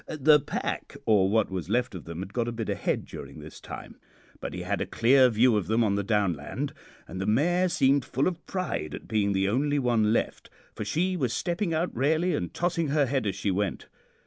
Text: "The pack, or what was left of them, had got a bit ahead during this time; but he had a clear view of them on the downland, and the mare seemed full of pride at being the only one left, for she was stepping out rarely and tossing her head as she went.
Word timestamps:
"The 0.07 0.39
pack, 0.39 0.97
or 1.05 1.29
what 1.29 1.51
was 1.51 1.69
left 1.69 1.93
of 1.93 2.05
them, 2.05 2.21
had 2.21 2.33
got 2.33 2.47
a 2.47 2.51
bit 2.51 2.69
ahead 2.69 3.05
during 3.05 3.39
this 3.39 3.59
time; 3.61 3.97
but 4.39 4.51
he 4.55 4.61
had 4.63 4.81
a 4.81 4.87
clear 4.87 5.29
view 5.29 5.55
of 5.55 5.67
them 5.67 5.83
on 5.83 5.93
the 5.93 6.01
downland, 6.03 6.73
and 7.07 7.21
the 7.21 7.27
mare 7.27 7.69
seemed 7.69 8.03
full 8.03 8.27
of 8.27 8.43
pride 8.47 8.95
at 8.95 9.07
being 9.07 9.31
the 9.31 9.47
only 9.47 9.77
one 9.77 10.11
left, 10.11 10.49
for 10.73 10.83
she 10.83 11.15
was 11.15 11.33
stepping 11.33 11.71
out 11.71 11.95
rarely 11.95 12.33
and 12.33 12.51
tossing 12.51 12.87
her 12.87 13.05
head 13.05 13.27
as 13.27 13.35
she 13.35 13.51
went. 13.51 13.89